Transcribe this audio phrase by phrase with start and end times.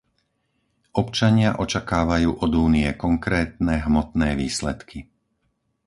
[1.01, 4.99] Občania očakávajú od Únie konkrétne, hmotné výsledky.